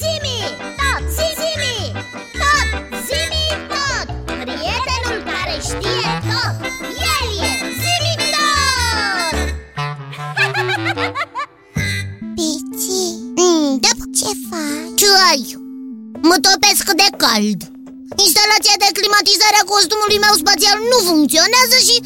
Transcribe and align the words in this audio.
Zimi, 0.00 0.38
tot, 0.80 1.02
zimi, 1.16 1.76
tot, 2.40 2.68
zimi, 3.06 3.44
tot 3.72 4.06
Prietenul 4.26 5.18
care 5.30 5.56
știe 5.68 6.10
tot, 6.28 6.56
el 7.14 7.26
e 7.48 7.52
zimi 7.82 8.14
tot 8.34 9.36
Pici, 12.36 12.90
mm, 13.36 13.70
da, 13.84 13.92
ce 14.18 14.30
faci? 14.48 14.94
ce 15.00 15.08
ai? 15.30 15.42
Mă 16.28 16.36
topesc 16.46 16.86
de 17.02 17.08
cald 17.22 17.60
Instalația 18.26 18.76
de 18.82 18.88
climatizare 18.98 19.58
a 19.60 19.68
costumului 19.72 20.22
meu 20.24 20.34
spațial 20.42 20.76
nu 20.90 20.98
funcționează 21.08 21.76
și... 21.86 21.96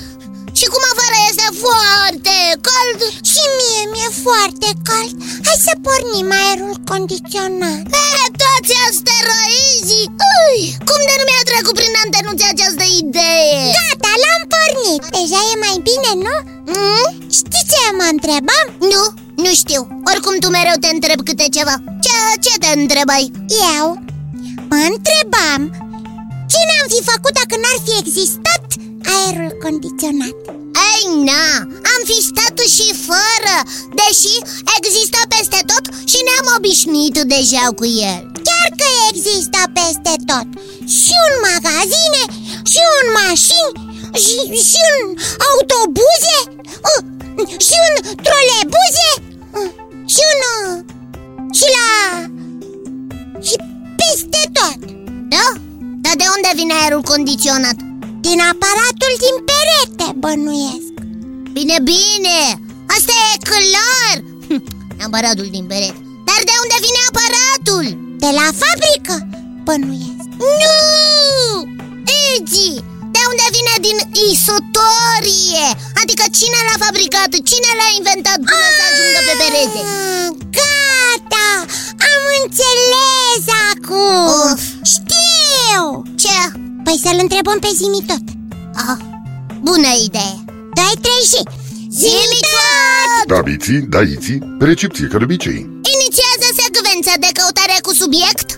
Și 0.59 0.67
cum 0.73 0.83
afară 0.93 1.19
este 1.31 1.49
foarte 1.65 2.37
cald 2.67 2.99
Și 3.31 3.43
mie 3.59 3.83
mi-e 3.93 4.11
foarte 4.27 4.69
cald 4.89 5.13
Hai 5.47 5.59
să 5.67 5.73
pornim 5.87 6.29
aerul 6.43 6.75
condiționat 6.91 7.83
E, 8.05 8.27
toți 8.43 8.73
asteroizii 8.89 10.09
Ui, 10.35 10.61
Cum 10.89 11.01
de 11.09 11.15
nu 11.19 11.25
mi-a 11.29 11.45
trecut 11.51 11.75
prin 11.81 11.95
antenuțe 12.05 12.45
această 12.49 12.85
idee? 13.03 13.59
Gata, 13.77 14.13
l-am 14.23 14.43
pornit 14.55 15.03
Deja 15.17 15.41
e 15.53 15.55
mai 15.67 15.77
bine, 15.89 16.11
nu? 16.25 16.35
Mm? 16.75 17.07
Știi 17.39 17.69
ce 17.73 17.83
mă 17.99 18.07
întrebam? 18.15 18.67
Nu, 18.93 19.03
nu 19.45 19.51
știu 19.61 19.81
Oricum 20.11 20.35
tu 20.43 20.49
mereu 20.57 20.77
te 20.83 20.91
întreb 20.97 21.19
câte 21.29 21.47
ceva 21.57 21.77
Ce, 22.05 22.17
ce 22.45 22.53
te 22.63 22.71
întrebai? 22.81 23.25
Eu 23.77 23.87
mă 24.71 24.81
întrebam 24.93 25.61
Ce 26.53 26.61
ne-am 26.69 26.87
fi 26.93 27.01
făcut 27.11 27.33
dacă 27.41 27.55
n-ar 27.63 27.79
fi 27.87 27.93
existat 28.03 28.65
aerul 29.17 29.53
condiționat? 29.63 30.56
Ei, 30.97 31.07
na, 31.29 31.47
am 31.95 32.01
fi 32.11 32.19
stat 32.31 32.57
și 32.75 32.87
fără 33.09 33.57
Deși 34.01 34.35
există 34.79 35.19
peste 35.35 35.61
tot 35.71 35.85
și 36.11 36.19
ne-am 36.27 36.47
obișnuit 36.57 37.17
deja 37.35 37.65
cu 37.79 37.87
el 38.11 38.21
Chiar 38.47 38.69
că 38.81 38.89
există 39.11 39.61
peste 39.79 40.15
tot 40.31 40.49
Și 40.99 41.15
în 41.27 41.35
magazine, 41.51 42.23
și 42.73 42.81
în 42.99 43.07
mașini, 43.21 43.75
și, 44.23 44.37
și 44.69 44.81
în 44.91 45.01
autobuze, 45.51 46.39
uh, 46.91 47.01
și 47.67 47.77
în 47.87 47.95
trolebuze, 48.27 49.11
uh, 49.59 49.71
și 50.13 50.23
în... 50.33 50.41
uh, 50.53 50.85
și 51.59 51.67
la... 51.77 51.89
și 53.47 53.57
peste 53.99 54.41
tot 54.57 54.79
Da? 55.33 55.47
Dar 56.05 56.15
de 56.21 56.27
unde 56.37 56.51
vine 56.55 56.75
aerul 56.83 57.03
condiționat? 57.13 57.77
Din 58.21 58.41
aparatul 58.53 59.13
din 59.25 59.37
perete, 59.51 60.07
bănuiesc 60.23 60.86
Bine, 61.57 61.79
bine, 61.93 62.39
asta 62.97 63.13
e 63.33 63.35
clar 63.51 64.17
Hm, 64.49 64.63
Aparatul 65.07 65.49
din 65.57 65.67
perete 65.73 66.01
Dar 66.29 66.41
de 66.49 66.55
unde 66.65 66.77
vine 66.87 67.01
aparatul? 67.11 67.87
De 68.23 68.31
la 68.39 68.49
fabrică, 68.63 69.15
bănuiesc 69.67 70.29
Nu! 70.63 70.75
Egi, 72.31 72.73
de 73.15 73.23
unde 73.31 73.47
vine 73.57 73.75
din 73.87 73.99
isotorie? 74.29 75.67
Adică 76.01 76.25
cine 76.39 76.59
l-a 76.67 76.79
fabricat, 76.85 77.31
cine 77.51 77.71
l-a 77.79 77.89
inventat 77.99 78.39
până 78.51 78.69
să 78.79 78.83
ajungă 78.89 79.21
pe 79.29 79.35
perete? 79.43 79.81
Ah, 79.85 80.31
Gata, 80.59 81.49
am 82.11 82.23
înțeles 82.41 83.45
acum 83.71 84.25
Of. 84.51 84.63
Știu 84.95 85.85
Ce? 86.23 86.39
Păi 86.85 87.01
să-l 87.05 87.19
întrebăm 87.25 87.59
pe 87.65 87.71
Zimi 87.79 88.03
tot 88.11 88.25
Ah, 88.87 88.99
bună 89.67 89.93
idee 90.09 90.37
Doi, 90.79 90.95
trei 91.05 91.25
și... 91.33 91.41
Zimi 92.01 92.41
tot! 92.53 93.27
Da, 93.35 93.41
biții, 93.49 93.81
da, 93.95 94.01
iții, 94.01 94.39
pe 94.59 94.65
recepție, 94.65 95.07
ca 95.07 95.19
de 95.19 95.25
obicei. 95.25 95.61
Inițiază 95.97 96.47
secvența 96.63 97.13
de 97.25 97.31
căutare 97.39 97.77
cu 97.83 97.93
subiect? 98.03 98.49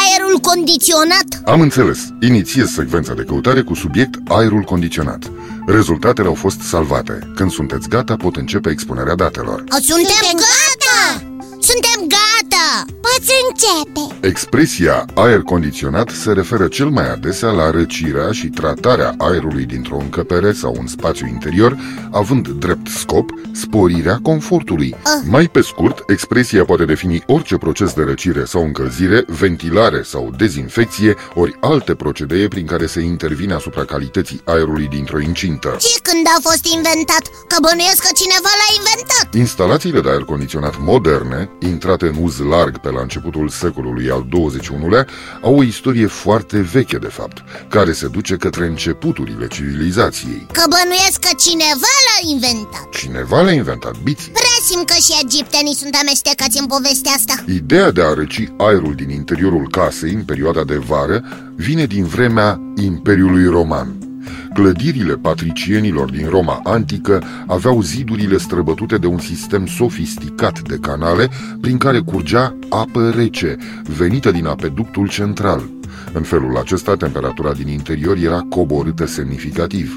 Aerul 0.00 0.38
condiționat? 0.48 1.28
Am 1.44 1.60
înțeles, 1.60 1.98
inițiez 2.20 2.68
secvența 2.70 3.12
de 3.14 3.22
căutare 3.22 3.62
cu 3.62 3.74
subiect 3.74 4.14
aerul 4.28 4.62
condiționat. 4.62 5.22
Rezultatele 5.66 6.28
au 6.28 6.34
fost 6.34 6.60
salvate. 6.60 7.18
Când 7.34 7.50
sunteți 7.50 7.88
gata, 7.88 8.14
pot 8.16 8.36
începe 8.36 8.70
expunerea 8.70 9.14
datelor. 9.14 9.64
Suntem, 9.68 10.04
Suntem 10.20 10.36
gata! 10.48 11.00
Suntem 11.68 11.98
gata! 12.16 12.66
Poți 13.16 13.32
începe 13.48 14.26
Expresia 14.26 15.04
aer 15.14 15.40
condiționat 15.40 16.08
se 16.08 16.32
referă 16.32 16.68
cel 16.68 16.88
mai 16.88 17.10
adesea 17.10 17.50
la 17.50 17.70
răcirea 17.70 18.32
și 18.32 18.46
tratarea 18.46 19.14
aerului 19.18 19.64
dintr-o 19.64 19.96
încăpere 19.96 20.52
sau 20.52 20.74
un 20.78 20.86
spațiu 20.86 21.26
interior, 21.26 21.76
având 22.10 22.48
drept 22.48 22.88
scop 22.88 23.30
sporirea 23.52 24.18
confortului. 24.22 24.94
Mai 25.28 25.48
pe 25.48 25.60
scurt, 25.60 26.02
expresia 26.10 26.64
poate 26.64 26.84
defini 26.84 27.22
orice 27.26 27.56
proces 27.56 27.92
de 27.92 28.02
răcire 28.02 28.44
sau 28.44 28.62
încălzire, 28.62 29.24
ventilare 29.26 30.02
sau 30.02 30.32
dezinfecție, 30.36 31.14
ori 31.34 31.56
alte 31.60 31.94
procedee 31.94 32.48
prin 32.48 32.66
care 32.66 32.86
se 32.86 33.00
intervine 33.00 33.54
asupra 33.54 33.84
calității 33.84 34.40
aerului 34.44 34.86
dintr-o 34.86 35.20
incintă. 35.20 35.76
Și 35.78 36.00
când 36.02 36.26
a 36.36 36.48
fost 36.48 36.74
inventat? 36.74 37.24
Că 37.48 37.56
bănuiesc 37.60 38.02
că 38.02 38.10
cineva 38.14 38.52
l-a 38.60 38.70
inventat 38.78 39.34
Instalațiile 39.34 40.00
de 40.00 40.08
aer 40.08 40.22
condiționat 40.22 40.74
moderne, 40.80 41.50
intrate 41.58 42.06
în 42.06 42.16
uz 42.20 42.38
larg 42.38 42.78
pe 42.78 42.90
la 42.90 43.00
începutul 43.06 43.48
secolului 43.48 44.10
al 44.10 44.22
XXI-lea, 44.30 45.06
au 45.42 45.54
o 45.58 45.62
istorie 45.62 46.06
foarte 46.06 46.58
veche 46.60 46.98
de 46.98 47.06
fapt, 47.18 47.44
care 47.68 47.92
se 47.92 48.08
duce 48.08 48.34
către 48.36 48.66
începuturile 48.66 49.46
civilizației. 49.46 50.46
Că 50.52 50.64
bănuiesc 50.74 51.18
că 51.26 51.32
cineva 51.46 51.92
l-a 52.06 52.18
inventat 52.34 52.88
Cineva 52.90 53.42
le-a 53.42 53.52
inventat 53.52 53.94
biții. 54.02 54.32
Presim 54.42 54.80
că 54.84 54.96
și 55.06 55.12
egiptenii 55.24 55.74
sunt 55.74 55.94
amestecați 56.02 56.60
în 56.60 56.66
povestea 56.66 57.12
asta 57.12 57.34
Ideea 57.46 57.90
de 57.90 58.02
a 58.02 58.14
răci 58.14 58.52
aerul 58.56 58.94
din 58.94 59.10
interiorul 59.10 59.68
casei 59.70 60.12
în 60.12 60.24
perioada 60.24 60.64
de 60.64 60.76
vară 60.76 61.24
vine 61.56 61.84
din 61.86 62.04
vremea 62.04 62.60
Imperiului 62.76 63.46
Roman. 63.46 64.05
Clădirile 64.56 65.16
patricienilor 65.16 66.10
din 66.10 66.28
Roma 66.28 66.60
antică 66.64 67.22
aveau 67.46 67.80
zidurile 67.80 68.38
străbătute 68.38 68.98
de 68.98 69.06
un 69.06 69.18
sistem 69.18 69.66
sofisticat 69.66 70.60
de 70.60 70.78
canale 70.80 71.28
prin 71.60 71.78
care 71.78 71.98
curgea 71.98 72.56
apă 72.68 73.10
rece, 73.10 73.56
venită 73.96 74.30
din 74.30 74.46
apeductul 74.46 75.08
central. 75.08 75.75
În 76.12 76.22
felul 76.22 76.56
acesta, 76.56 76.94
temperatura 76.94 77.52
din 77.52 77.68
interior 77.68 78.16
era 78.16 78.46
coborâtă 78.48 79.06
semnificativ. 79.06 79.96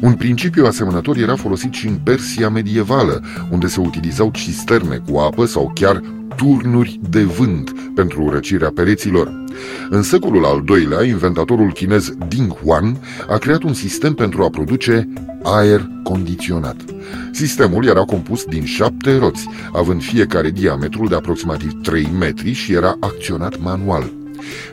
Un 0.00 0.12
principiu 0.12 0.64
asemănător 0.66 1.16
era 1.16 1.36
folosit 1.36 1.72
și 1.72 1.86
în 1.86 1.94
Persia 2.02 2.48
medievală, 2.48 3.22
unde 3.50 3.66
se 3.66 3.80
utilizau 3.80 4.30
cisterne 4.30 5.02
cu 5.10 5.18
apă 5.18 5.44
sau 5.44 5.70
chiar 5.74 6.02
turnuri 6.36 7.00
de 7.10 7.22
vânt 7.22 7.74
pentru 7.94 8.28
răcirea 8.28 8.70
pereților. 8.74 9.44
În 9.90 10.02
secolul 10.02 10.44
al 10.44 10.62
doilea, 10.64 11.04
inventatorul 11.04 11.72
chinez 11.72 12.12
Ding 12.28 12.52
Huan 12.52 12.96
a 13.28 13.36
creat 13.36 13.62
un 13.62 13.72
sistem 13.72 14.14
pentru 14.14 14.42
a 14.42 14.48
produce 14.48 15.08
aer 15.42 15.88
condiționat. 16.02 16.76
Sistemul 17.32 17.86
era 17.86 18.00
compus 18.00 18.44
din 18.44 18.64
șapte 18.64 19.18
roți, 19.18 19.48
având 19.72 20.02
fiecare 20.02 20.50
diametrul 20.50 21.08
de 21.08 21.14
aproximativ 21.14 21.72
3 21.82 22.08
metri 22.18 22.52
și 22.52 22.72
era 22.72 22.96
acționat 23.00 23.60
manual. 23.60 24.17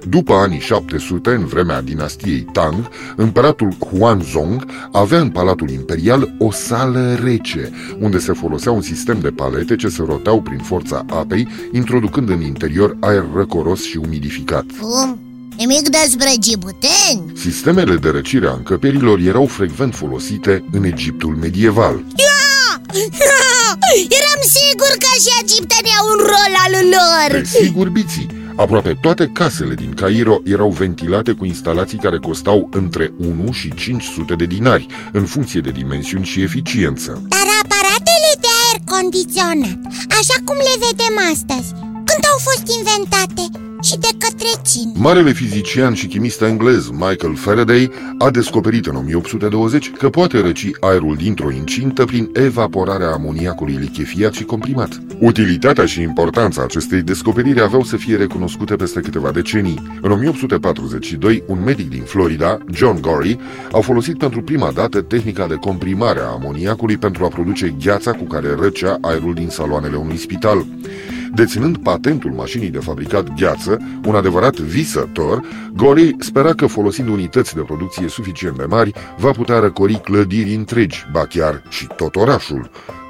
După 0.09 0.33
anii 0.33 0.59
700, 0.59 1.29
în 1.29 1.45
vremea 1.45 1.81
dinastiei 1.81 2.47
Tang, 2.51 2.89
împăratul 3.15 3.77
Huanzong 3.79 4.65
avea 4.91 5.19
în 5.19 5.29
Palatul 5.29 5.69
Imperial 5.69 6.35
o 6.39 6.51
sală 6.51 7.19
rece, 7.23 7.71
unde 7.99 8.19
se 8.19 8.33
folosea 8.33 8.71
un 8.71 8.81
sistem 8.81 9.19
de 9.19 9.29
palete 9.29 9.75
ce 9.75 9.87
se 9.87 10.03
roteau 10.07 10.41
prin 10.41 10.59
forța 10.59 11.05
apei, 11.09 11.47
introducând 11.71 12.29
în 12.29 12.41
interior 12.41 12.97
aer 12.99 13.25
răcoros 13.35 13.83
și 13.83 13.97
umidificat. 13.97 14.65
Cum? 14.79 15.19
Nimic 15.57 15.89
despre 15.89 16.31
gibuteni? 16.39 17.31
Sistemele 17.35 17.95
de 17.95 18.09
răcire 18.09 18.47
a 18.47 18.53
încăperilor 18.53 19.19
erau 19.19 19.45
frecvent 19.45 19.95
folosite 19.95 20.63
în 20.71 20.83
Egiptul 20.83 21.35
medieval. 21.35 22.03
Eram 24.19 24.41
sigur 24.57 24.91
că 25.03 25.11
și 25.23 25.31
egiptenii 25.43 25.97
au 25.99 26.05
un 26.13 26.17
rol 26.17 26.53
al 26.65 26.73
lor 26.93 27.41
Desigur, 27.41 27.89
biții! 27.89 28.44
Aproape 28.57 28.97
toate 29.01 29.29
casele 29.33 29.73
din 29.73 29.93
Cairo 29.93 30.41
erau 30.43 30.69
ventilate 30.69 31.31
cu 31.31 31.45
instalații 31.45 31.97
care 31.97 32.17
costau 32.17 32.69
între 32.71 33.13
1 33.17 33.51
și 33.51 33.73
500 33.73 34.35
de 34.35 34.45
dinari, 34.45 34.85
în 35.11 35.25
funcție 35.25 35.59
de 35.59 35.71
dimensiuni 35.71 36.25
și 36.25 36.41
eficiență. 36.41 37.21
Dar 37.27 37.47
aparatele 37.63 38.31
de 38.43 38.47
aer 38.63 38.79
condiționat, 38.93 39.79
așa 40.19 40.37
cum 40.45 40.55
le 40.67 40.75
vedem 40.87 41.15
astăzi 41.31 41.69
Când 42.09 42.23
au 42.31 42.37
fost 42.47 42.65
inventate 42.77 43.43
și 43.85 43.97
de 43.97 44.07
către 44.17 44.47
cine? 44.65 44.91
Marele 44.95 45.31
fizician 45.31 45.93
și 45.93 46.07
chimist 46.07 46.41
englez 46.41 46.89
Michael 46.89 47.35
Faraday 47.35 47.91
a 48.17 48.29
descoperit 48.29 48.85
în 48.85 48.95
1820 48.95 49.91
că 49.91 50.09
poate 50.09 50.41
răci 50.41 50.71
aerul 50.79 51.15
dintr-o 51.15 51.51
incintă 51.51 52.05
prin 52.05 52.29
evaporarea 52.33 53.11
amoniacului 53.11 53.73
lichefiat 53.73 54.33
și 54.33 54.43
comprimat. 54.43 54.99
Utilitatea 55.19 55.85
și 55.85 56.01
importanța 56.01 56.63
acestei 56.63 57.01
descoperiri 57.01 57.61
aveau 57.61 57.83
să 57.83 57.97
fie 57.97 58.15
recunoscute 58.15 58.75
peste 58.75 58.99
câteva 58.99 59.31
decenii. 59.31 59.81
În 60.01 60.11
1842, 60.11 61.43
un 61.47 61.63
medic 61.63 61.89
din 61.89 62.03
Florida, 62.03 62.57
John 62.71 63.01
Gorey, 63.01 63.39
a 63.71 63.79
folosit 63.79 64.17
pentru 64.17 64.41
prima 64.41 64.71
dată 64.71 65.01
tehnica 65.01 65.47
de 65.47 65.55
comprimare 65.55 66.19
a 66.19 66.31
amoniacului 66.31 66.97
pentru 66.97 67.25
a 67.25 67.27
produce 67.27 67.75
gheața 67.83 68.11
cu 68.11 68.23
care 68.23 68.55
răcea 68.59 68.97
aerul 69.01 69.33
din 69.33 69.49
saloanele 69.49 69.95
unui 69.95 70.17
spital. 70.17 70.65
Deținând 71.35 71.77
patentul 71.77 72.31
mașinii 72.31 72.69
de 72.69 72.79
fabricat 72.79 73.33
gheață, 73.33 73.77
un 74.05 74.15
adevărat 74.15 74.55
visător, 74.55 75.41
Gorey 75.73 76.15
spera 76.19 76.53
că 76.53 76.65
folosind 76.65 77.07
unități 77.07 77.55
de 77.55 77.61
producție 77.61 78.07
suficient 78.07 78.57
de 78.57 78.63
mari, 78.63 78.93
va 79.17 79.31
putea 79.31 79.59
răcori 79.59 80.01
clădiri 80.01 80.53
întregi, 80.53 81.05
ba 81.11 81.25
chiar 81.25 81.63
și 81.69 81.87
tot 81.95 82.15
orașul. 82.15 82.69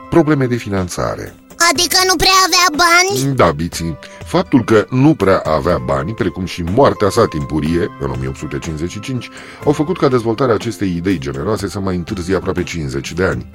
Probleme 0.10 0.46
de 0.46 0.56
finanțare. 0.56 1.36
Adică 1.72 1.98
nu 2.08 2.16
prea 2.16 2.38
avea 2.46 2.86
bani? 2.86 3.36
Da, 3.36 3.52
Biții, 3.52 3.98
faptul 4.36 4.64
că 4.64 4.86
nu 4.90 5.14
prea 5.14 5.38
avea 5.38 5.78
bani, 5.78 6.14
precum 6.14 6.46
și 6.46 6.64
moartea 6.64 7.10
sa 7.10 7.26
timpurie, 7.26 7.90
în 8.00 8.10
1855, 8.10 9.30
au 9.66 9.72
făcut 9.72 9.98
ca 9.98 10.08
dezvoltarea 10.08 10.54
acestei 10.54 10.96
idei 10.96 11.18
generoase 11.20 11.68
să 11.68 11.80
mai 11.80 11.96
întârzie 11.96 12.36
aproape 12.36 12.64
50 12.64 13.14
de 13.14 13.24
ani. 13.24 13.46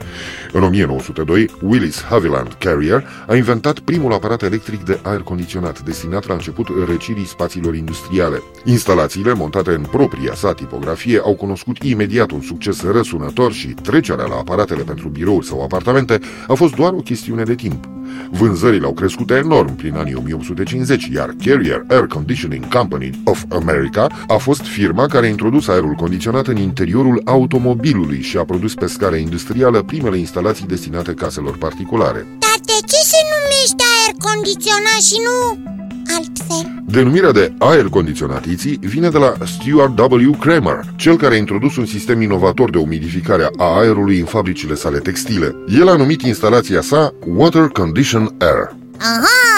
În 0.52 0.62
1902, 0.62 1.50
Willis 1.62 2.02
Haviland 2.02 2.56
Carrier 2.58 3.04
a 3.26 3.34
inventat 3.36 3.78
primul 3.78 4.12
aparat 4.12 4.42
electric 4.42 4.84
de 4.84 5.00
aer 5.02 5.20
condiționat, 5.20 5.80
destinat 5.82 6.26
la 6.26 6.34
început 6.34 6.66
răcirii 6.86 7.26
spațiilor 7.26 7.74
industriale. 7.74 8.42
Instalațiile, 8.64 9.32
montate 9.32 9.70
în 9.70 9.82
propria 9.90 10.34
sa 10.34 10.52
tipografie, 10.52 11.18
au 11.18 11.34
cunoscut 11.34 11.82
imediat 11.82 12.30
un 12.30 12.40
succes 12.40 12.82
răsunător 12.82 13.52
și 13.52 13.68
trecerea 13.68 14.26
la 14.26 14.36
aparatele 14.36 14.82
pentru 14.82 15.08
birouri 15.08 15.46
sau 15.46 15.62
apartamente 15.62 16.20
a 16.48 16.54
fost 16.54 16.74
doar 16.74 16.92
o 16.92 17.00
chestiune 17.00 17.42
de 17.42 17.54
timp. 17.54 17.88
Vânzările 18.30 18.86
au 18.86 18.92
crescut 18.92 19.30
enorm 19.30 19.76
prin 19.76 19.94
anii 19.94 20.14
1850, 20.14 20.69
iar 21.12 21.34
Carrier 21.44 21.84
Air 21.88 22.06
Conditioning 22.06 22.68
Company 22.68 23.10
of 23.24 23.44
America 23.48 24.06
a 24.26 24.36
fost 24.36 24.62
firma 24.62 25.06
care 25.06 25.26
a 25.26 25.28
introdus 25.28 25.68
aerul 25.68 25.92
condiționat 25.92 26.46
în 26.46 26.56
interiorul 26.56 27.22
automobilului 27.24 28.20
și 28.20 28.36
a 28.36 28.44
produs 28.44 28.74
pe 28.74 28.86
scară 28.86 29.16
industrială 29.16 29.82
primele 29.82 30.18
instalații 30.18 30.66
destinate 30.66 31.12
caselor 31.12 31.56
particulare. 31.56 32.26
Dar 32.38 32.58
de 32.64 32.78
ce 32.86 33.00
se 33.12 33.20
numește 33.32 33.84
aer 33.96 34.14
condiționat 34.18 35.00
și 35.08 35.16
nu 35.26 35.68
altfel? 36.16 36.82
Denumirea 36.86 37.32
de 37.32 37.52
aer 37.58 37.84
condiționatiții 37.84 38.78
vine 38.80 39.08
de 39.08 39.18
la 39.18 39.34
Stuart 39.44 39.98
W. 39.98 40.30
Kramer, 40.30 40.80
cel 40.96 41.16
care 41.16 41.34
a 41.34 41.38
introdus 41.38 41.76
un 41.76 41.86
sistem 41.86 42.20
inovator 42.20 42.70
de 42.70 42.78
umidificare 42.78 43.50
a 43.56 43.78
aerului 43.78 44.18
în 44.18 44.26
fabricile 44.26 44.74
sale 44.74 44.98
textile. 44.98 45.54
El 45.80 45.88
a 45.88 45.96
numit 45.96 46.22
instalația 46.22 46.80
sa 46.80 47.14
Water 47.26 47.66
Condition 47.68 48.34
Air. 48.38 48.76
Aha, 48.98 49.49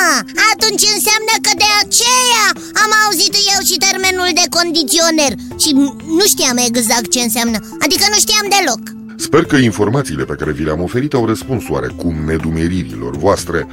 atunci 0.62 0.94
înseamnă 0.96 1.34
că 1.46 1.52
de 1.62 1.70
aceea 1.82 2.46
am 2.84 2.90
auzit 3.04 3.34
eu 3.54 3.60
și 3.68 3.82
termenul 3.86 4.30
de 4.40 4.46
condiționer. 4.56 5.32
Și 5.62 5.70
nu 6.18 6.24
știam 6.32 6.56
exact 6.56 7.08
ce 7.14 7.20
înseamnă, 7.20 7.58
adică 7.84 8.04
nu 8.12 8.18
știam 8.24 8.46
deloc. 8.56 8.82
Sper 9.26 9.44
că 9.44 9.56
informațiile 9.56 10.24
pe 10.24 10.38
care 10.38 10.52
vi 10.52 10.64
le-am 10.64 10.82
oferit 10.82 11.12
au 11.14 11.26
răspuns 11.26 11.62
oarecum 11.68 12.14
nedumeririlor 12.30 13.16
voastre, 13.16 13.66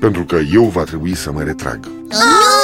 pentru 0.00 0.24
că 0.24 0.38
eu 0.52 0.64
va 0.64 0.84
trebui 0.90 1.14
să 1.16 1.32
mă 1.32 1.42
retrag. 1.42 1.80
Ah, 2.10 2.59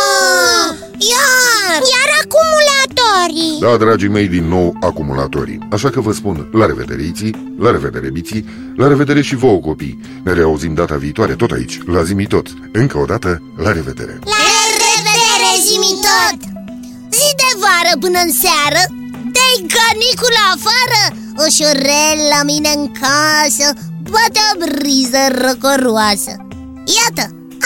acumulatorii 3.36 3.60
Da, 3.60 3.76
dragii 3.76 4.08
mei, 4.08 4.28
din 4.28 4.44
nou 4.48 4.76
acumulatorii. 4.80 5.58
Așa 5.70 5.90
că 5.90 6.00
vă 6.00 6.12
spun 6.12 6.48
la 6.52 6.66
revedere, 6.66 7.02
Iții, 7.02 7.54
la 7.58 7.70
revedere, 7.70 8.10
Biții, 8.10 8.44
la 8.76 8.86
revedere 8.88 9.20
și 9.22 9.36
vouă, 9.36 9.58
copii. 9.58 10.00
Ne 10.24 10.32
reauzim 10.32 10.74
data 10.74 10.96
viitoare, 10.96 11.34
tot 11.34 11.50
aici, 11.50 11.80
la 11.86 12.02
Zimi 12.02 12.26
Tot. 12.26 12.46
Încă 12.72 12.98
o 12.98 13.04
dată, 13.04 13.42
la 13.56 13.72
revedere! 13.72 14.18
La 14.24 14.46
revedere, 14.84 15.50
zi 15.66 15.76
tot! 16.06 16.40
Zi 17.18 17.28
de 17.42 17.50
vară 17.62 17.92
până 18.00 18.18
în 18.26 18.32
seară 18.42 18.82
Dai 19.36 19.56
canicula 19.76 20.44
afară 20.56 21.02
Ușurel 21.44 22.18
la 22.34 22.42
mine 22.50 22.70
în 22.76 22.84
casă 23.02 23.66
Poate 24.10 24.40
o 24.50 24.52
briză 24.64 25.22
răcoroasă 25.44 26.32
Iată, 26.98 27.24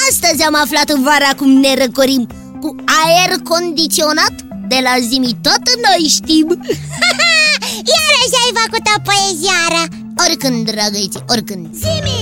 astăzi 0.08 0.42
am 0.48 0.56
aflat 0.62 0.88
în 0.88 1.02
vara 1.02 1.30
cum 1.36 1.50
ne 1.50 1.74
răcorim 1.82 2.26
Cu 2.60 2.68
aer 3.02 3.30
condiționat 3.52 4.34
De 4.72 4.78
la 4.82 4.94
zimi 5.08 5.36
tot 5.42 5.64
noi 5.86 6.02
știm. 6.08 6.48
Iarăși 7.92 8.36
ai 8.42 8.52
făcut 8.60 8.84
o 8.96 9.00
poeziară 9.08 9.82
Oricând, 10.24 10.70
dragăiți, 10.70 11.18
oricând. 11.28 11.66
Zimi 11.74 12.16